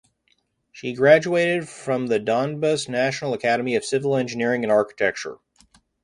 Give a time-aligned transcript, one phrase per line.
[0.71, 5.37] She graduated from the Donbas National Academy of Civil Engineering and Architecture.